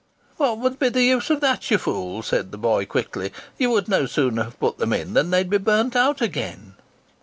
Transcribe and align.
"What 0.37 0.57
would 0.57 0.79
be 0.79 0.89
the 0.89 1.03
use 1.03 1.29
of 1.29 1.41
that, 1.41 1.69
you 1.69 1.77
fool?" 1.77 2.23
said 2.23 2.51
the 2.51 2.57
boy 2.57 2.87
quickly. 2.87 3.31
"You 3.59 3.69
would 3.69 3.87
no 3.87 4.07
sooner 4.07 4.45
have 4.45 4.59
put 4.59 4.79
them 4.79 4.93
in 4.93 5.13
than 5.13 5.29
they 5.29 5.41
would 5.41 5.51
be 5.51 5.59
burnt 5.59 5.95
out 5.95 6.21
again!" 6.21 6.73